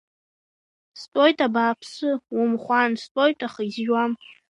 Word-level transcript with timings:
Стәоит 1.01 1.37
абааԥсы, 1.47 2.09
умхәаан, 2.39 2.91
стәоит, 3.01 3.39
аха 3.47 3.61
изжәуам. 3.67 4.11